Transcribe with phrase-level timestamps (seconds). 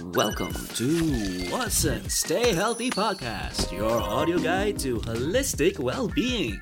[0.00, 6.58] Welcome to Watsons Stay Healthy Podcast, your audio guide to holistic well being.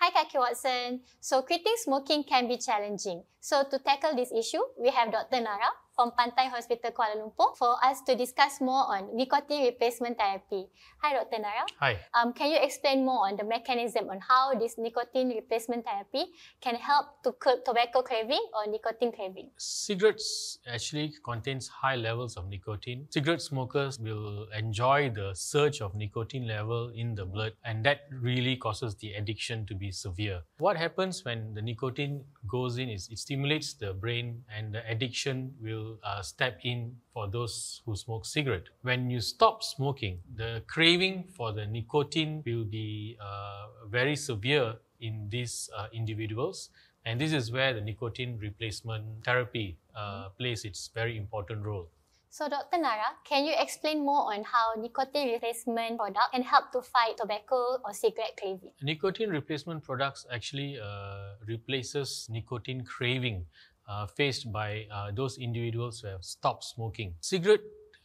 [0.00, 1.02] Hi, Kaki Watson.
[1.20, 3.22] So, quitting smoking can be challenging.
[3.38, 5.40] So, to tackle this issue, we have Dr.
[5.40, 10.66] Nara from Pantai Hospital Kuala Lumpur for us to discuss more on nicotine replacement therapy.
[11.02, 11.38] Hi, Dr.
[11.38, 11.64] Nara.
[11.78, 11.98] Hi.
[12.14, 16.74] Um, can you explain more on the mechanism on how this nicotine replacement therapy can
[16.74, 19.50] help to curb tobacco craving or nicotine craving?
[19.56, 23.06] Cigarettes actually contains high levels of nicotine.
[23.10, 28.56] Cigarette smokers will enjoy the surge of nicotine level in the blood and that really
[28.56, 30.42] causes the addiction to be severe.
[30.58, 35.54] What happens when the nicotine goes in is it stimulates the brain and the addiction
[35.62, 38.68] will uh, step in for those who smoke cigarette.
[38.82, 45.28] When you stop smoking, the craving for the nicotine will be uh, very severe in
[45.30, 46.70] these uh, individuals.
[47.04, 51.88] And this is where the nicotine replacement therapy uh, plays its very important role.
[52.34, 52.78] So, Dr.
[52.78, 57.78] Nara, can you explain more on how nicotine replacement product can help to fight tobacco
[57.84, 58.72] or cigarette craving?
[58.82, 63.46] Nicotine replacement products actually uh, replaces nicotine craving
[63.88, 67.14] uh, faced by uh, those individuals who have stopped smoking.
[67.20, 67.60] Cigarette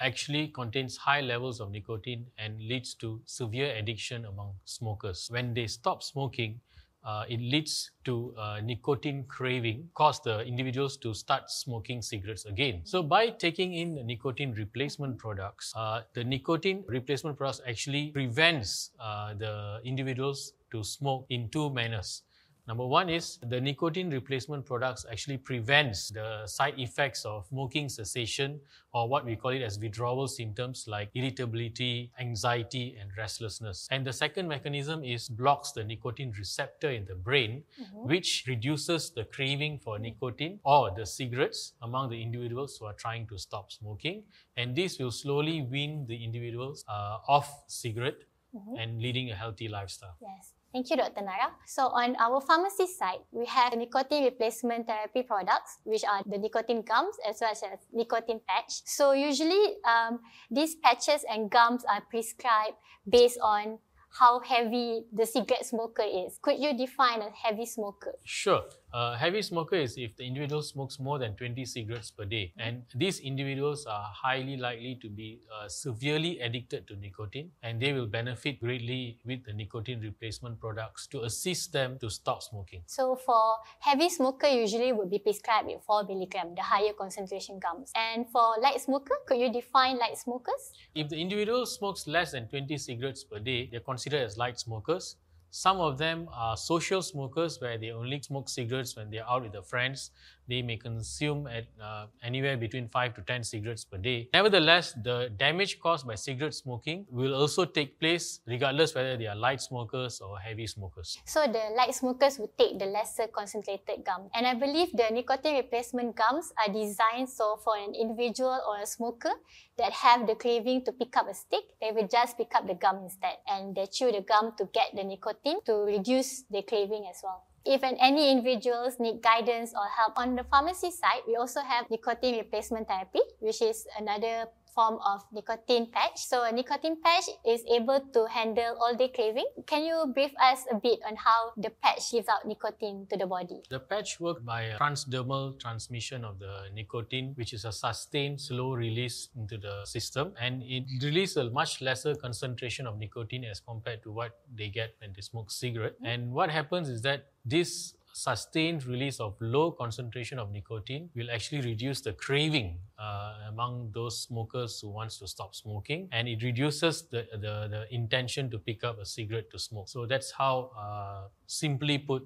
[0.00, 5.28] actually contains high levels of nicotine and leads to severe addiction among smokers.
[5.30, 6.60] When they stop smoking,
[7.04, 12.80] uh, it leads to uh, nicotine craving, cause the individuals to start smoking cigarettes again.
[12.84, 18.90] So by taking in nicotine replacement products, uh, the nicotine replacement products actually prevents
[19.38, 22.22] the individuals to smoke in two manners.
[22.66, 28.58] Number one is the nicotine replacement products actually prevents the side effects of smoking cessation
[28.94, 33.86] or what we call it as withdrawal symptoms like irritability, anxiety, and restlessness.
[33.90, 38.08] And the second mechanism is blocks the nicotine receptor in the brain, mm-hmm.
[38.08, 43.26] which reduces the craving for nicotine or the cigarettes among the individuals who are trying
[43.26, 44.22] to stop smoking.
[44.56, 48.22] And this will slowly wean the individuals uh, off cigarette
[48.56, 48.76] mm-hmm.
[48.76, 50.16] and leading a healthy lifestyle.
[50.22, 50.53] Yes.
[50.74, 51.22] Thank you, Dr.
[51.22, 51.54] Nara.
[51.66, 56.82] So on our pharmacy side, we have nicotine replacement therapy products, which are the nicotine
[56.82, 57.62] gums as well as
[57.92, 58.82] nicotine patch.
[58.84, 60.18] So usually, um,
[60.50, 62.74] these patches and gums are prescribed
[63.08, 63.78] based on
[64.18, 66.38] how heavy the cigarette smoker is.
[66.42, 68.18] Could you define a heavy smoker?
[68.24, 68.62] Sure.
[68.96, 72.52] A heavy smoker is if the individual smokes more than 20 cigarettes per day.
[72.56, 77.92] And these individuals are highly likely to be uh, severely addicted to nicotine and they
[77.92, 82.82] will benefit greatly with the nicotine replacement products to assist them to stop smoking.
[82.86, 87.90] So for heavy smoker usually would be prescribed with 4 milligram, the higher concentration gums.
[87.96, 90.70] And for light smoker, could you define light smokers?
[90.94, 95.16] If the individual smokes less than 20 cigarettes per day, they're considered as light smokers.
[95.54, 99.52] Some of them are social smokers where they only smoke cigarettes when they're out with
[99.52, 100.10] their friends
[100.48, 104.28] they may consume at uh, anywhere between 5 to 10 cigarettes per day.
[104.32, 109.36] Nevertheless, the damage caused by cigarette smoking will also take place regardless whether they are
[109.36, 111.18] light smokers or heavy smokers.
[111.24, 114.28] So the light smokers would take the lesser concentrated gum.
[114.34, 118.86] And I believe the nicotine replacement gums are designed so for an individual or a
[118.86, 119.32] smoker
[119.78, 122.74] that have the craving to pick up a stick, they will just pick up the
[122.74, 127.06] gum instead and they chew the gum to get the nicotine to reduce the craving
[127.08, 127.44] as well.
[127.64, 132.36] If any individuals need guidance or help on the pharmacy side, we also have nicotine
[132.36, 136.18] replacement therapy, which is another form of nicotine patch.
[136.26, 139.46] So a nicotine patch is able to handle all day craving.
[139.66, 143.26] Can you brief us a bit on how the patch gives out nicotine to the
[143.26, 143.62] body?
[143.70, 149.28] The patch works by transdermal transmission of the nicotine, which is a sustained slow release
[149.36, 154.10] into the system and it releases a much lesser concentration of nicotine as compared to
[154.10, 155.94] what they get when they smoke cigarette.
[155.96, 156.06] Mm-hmm.
[156.06, 161.60] And what happens is that this sustained release of low concentration of nicotine will actually
[161.60, 166.08] reduce the craving uh, among those smokers who wants to stop smoking.
[166.12, 169.88] And it reduces the, the, the intention to pick up a cigarette to smoke.
[169.88, 172.22] So that's how uh, simply put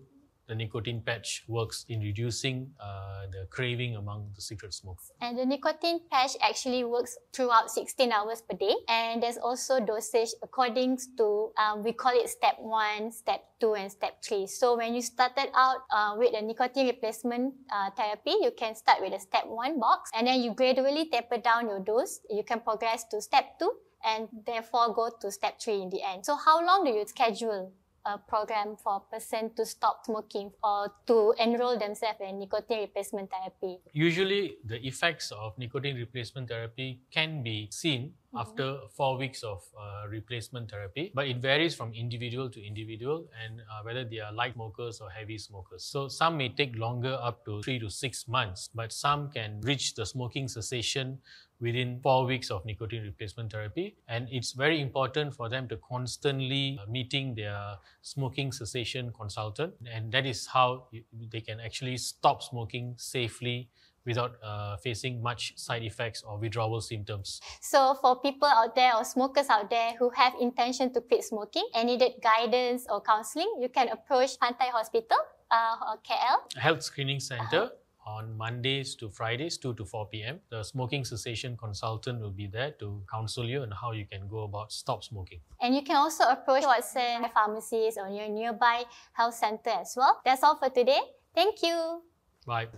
[0.48, 5.12] the nicotine patch works in reducing uh, the craving among the cigarette smokers.
[5.20, 8.74] And the nicotine patch actually works throughout 16 hours per day.
[8.88, 13.92] And there's also dosage according to, um, we call it step one, step two, and
[13.92, 14.46] step three.
[14.46, 19.02] So when you started out uh, with the nicotine replacement uh, therapy, you can start
[19.02, 22.20] with a step one box and then you gradually taper down your dose.
[22.30, 23.72] You can progress to step two
[24.02, 26.24] and therefore go to step three in the end.
[26.24, 27.72] So how long do you schedule
[28.08, 33.30] a program for a person to stop smoking or to enroll themselves in nicotine replacement
[33.30, 33.78] therapy?
[33.92, 40.06] Usually, the effects of nicotine replacement therapy can be seen after four weeks of uh,
[40.08, 44.54] replacement therapy, but it varies from individual to individual and uh, whether they are light
[44.54, 45.82] smokers or heavy smokers.
[45.84, 49.94] So some may take longer, up to three to six months, but some can reach
[49.94, 51.18] the smoking cessation
[51.60, 53.96] within four weeks of nicotine replacement therapy.
[54.08, 59.74] And it's very important for them to constantly uh, meeting their smoking cessation consultant.
[59.90, 60.86] And that is how
[61.30, 63.70] they can actually stop smoking safely
[64.08, 67.40] without uh, facing much side effects or withdrawal symptoms.
[67.60, 71.68] So for people out there or smokers out there who have intention to quit smoking
[71.76, 75.20] and needed guidance or counseling, you can approach Pantai Hospital
[75.52, 76.40] uh, or KL.
[76.56, 77.68] Health Screening Center.
[77.68, 80.40] Uh-huh on Mondays to Fridays, 2 to 4 p.m.
[80.48, 84.44] The smoking cessation consultant will be there to counsel you on how you can go
[84.44, 85.40] about stop smoking.
[85.60, 90.20] And you can also approach Watson pharmacies or your nearby health center as well.
[90.24, 91.00] That's all for today.
[91.34, 92.02] Thank you.
[92.46, 92.68] Bye.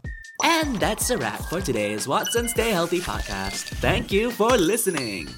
[0.43, 3.65] And that's a wrap for today's Watsons Stay Healthy podcast.
[3.81, 5.29] Thank you for listening.